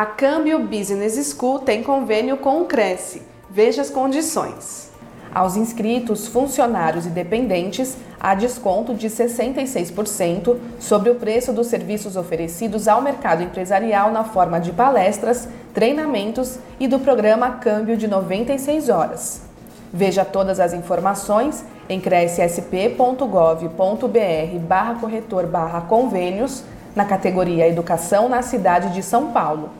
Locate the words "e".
7.04-7.10, 16.80-16.88